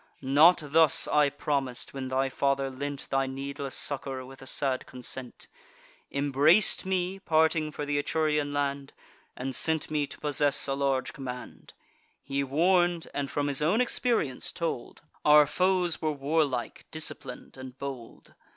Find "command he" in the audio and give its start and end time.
11.13-12.43